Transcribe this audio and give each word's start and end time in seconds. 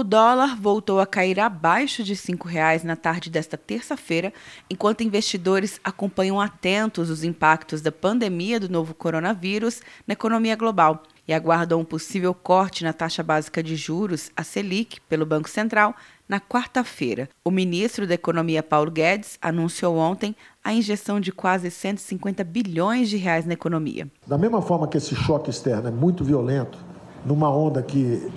O 0.00 0.02
dólar 0.02 0.56
voltou 0.56 0.98
a 0.98 1.06
cair 1.06 1.38
abaixo 1.38 2.02
de 2.02 2.14
R$ 2.14 2.18
5,00 2.18 2.84
na 2.84 2.96
tarde 2.96 3.28
desta 3.28 3.58
terça-feira, 3.58 4.32
enquanto 4.70 5.02
investidores 5.02 5.78
acompanham 5.84 6.40
atentos 6.40 7.10
os 7.10 7.22
impactos 7.22 7.82
da 7.82 7.92
pandemia 7.92 8.58
do 8.58 8.70
novo 8.70 8.94
coronavírus 8.94 9.82
na 10.06 10.14
economia 10.14 10.56
global 10.56 11.02
e 11.28 11.34
aguardam 11.34 11.80
um 11.80 11.84
possível 11.84 12.32
corte 12.32 12.82
na 12.82 12.94
taxa 12.94 13.22
básica 13.22 13.62
de 13.62 13.76
juros, 13.76 14.30
a 14.34 14.42
Selic, 14.42 15.02
pelo 15.02 15.26
Banco 15.26 15.50
Central, 15.50 15.94
na 16.26 16.40
quarta-feira. 16.40 17.28
O 17.44 17.50
ministro 17.50 18.06
da 18.06 18.14
Economia, 18.14 18.62
Paulo 18.62 18.90
Guedes, 18.90 19.36
anunciou 19.42 19.98
ontem 19.98 20.34
a 20.64 20.72
injeção 20.72 21.20
de 21.20 21.30
quase 21.30 21.70
150 21.70 22.42
bilhões 22.42 23.10
de 23.10 23.18
reais 23.18 23.44
na 23.44 23.52
economia. 23.52 24.08
Da 24.26 24.38
mesma 24.38 24.62
forma 24.62 24.88
que 24.88 24.96
esse 24.96 25.14
choque 25.14 25.50
externo 25.50 25.88
é 25.88 25.92
muito 25.92 26.24
violento, 26.24 26.78
numa 27.22 27.54
onda 27.54 27.82
que 27.82 28.32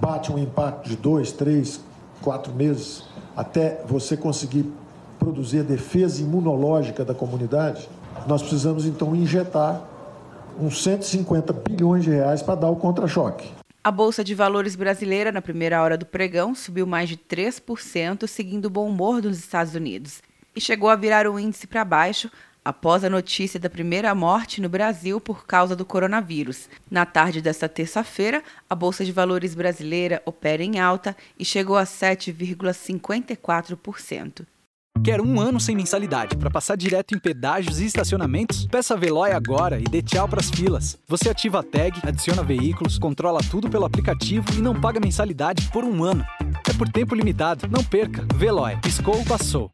bate 0.00 0.32
um 0.32 0.38
impacto 0.38 0.88
de 0.88 0.96
dois, 0.96 1.32
três, 1.32 1.80
quatro 2.20 2.52
meses 2.52 3.04
até 3.36 3.82
você 3.86 4.16
conseguir 4.16 4.70
produzir 5.18 5.60
a 5.60 5.62
defesa 5.62 6.22
imunológica 6.22 7.04
da 7.04 7.14
comunidade, 7.14 7.88
nós 8.26 8.42
precisamos 8.42 8.86
então 8.86 9.14
injetar 9.14 9.82
uns 10.60 10.82
150 10.82 11.52
bilhões 11.52 12.04
de 12.04 12.10
reais 12.10 12.42
para 12.42 12.54
dar 12.54 12.70
o 12.70 12.76
contra-choque. 12.76 13.50
A 13.82 13.90
Bolsa 13.90 14.24
de 14.24 14.34
Valores 14.34 14.76
brasileira, 14.76 15.30
na 15.30 15.42
primeira 15.42 15.82
hora 15.82 15.98
do 15.98 16.06
pregão, 16.06 16.54
subiu 16.54 16.86
mais 16.86 17.08
de 17.08 17.16
3%, 17.16 18.26
seguindo 18.26 18.66
o 18.66 18.70
bom 18.70 18.88
humor 18.88 19.20
dos 19.20 19.38
Estados 19.38 19.74
Unidos, 19.74 20.22
e 20.56 20.60
chegou 20.60 20.88
a 20.88 20.96
virar 20.96 21.26
o 21.26 21.38
índice 21.38 21.66
para 21.66 21.84
baixo 21.84 22.30
após 22.64 23.04
a 23.04 23.10
notícia 23.10 23.60
da 23.60 23.68
primeira 23.68 24.14
morte 24.14 24.60
no 24.60 24.68
Brasil 24.68 25.20
por 25.20 25.44
causa 25.46 25.76
do 25.76 25.84
coronavírus. 25.84 26.68
Na 26.90 27.04
tarde 27.04 27.42
desta 27.42 27.68
terça-feira, 27.68 28.42
a 28.68 28.74
Bolsa 28.74 29.04
de 29.04 29.12
Valores 29.12 29.54
brasileira 29.54 30.20
opera 30.24 30.64
em 30.64 30.80
alta 30.80 31.16
e 31.38 31.44
chegou 31.44 31.76
a 31.76 31.84
7,54%. 31.84 34.46
Quer 35.02 35.20
um 35.20 35.40
ano 35.40 35.58
sem 35.60 35.76
mensalidade 35.76 36.34
para 36.36 36.50
passar 36.50 36.76
direto 36.76 37.14
em 37.14 37.18
pedágios 37.18 37.78
e 37.80 37.84
estacionamentos? 37.84 38.66
Peça 38.68 38.94
a 38.94 38.96
Veloy 38.96 39.32
agora 39.32 39.78
e 39.78 39.84
dê 39.84 40.00
tchau 40.00 40.26
para 40.26 40.40
as 40.40 40.48
filas. 40.48 40.96
Você 41.06 41.28
ativa 41.28 41.60
a 41.60 41.62
tag, 41.62 42.00
adiciona 42.02 42.42
veículos, 42.42 42.98
controla 42.98 43.40
tudo 43.50 43.68
pelo 43.68 43.84
aplicativo 43.84 44.46
e 44.56 44.62
não 44.62 44.80
paga 44.80 44.98
mensalidade 45.00 45.68
por 45.70 45.84
um 45.84 46.02
ano. 46.04 46.24
É 46.68 46.72
por 46.72 46.88
tempo 46.88 47.14
limitado. 47.14 47.68
Não 47.68 47.84
perca. 47.84 48.26
Veloy. 48.34 48.78
Piscou, 48.80 49.22
passou. 49.24 49.73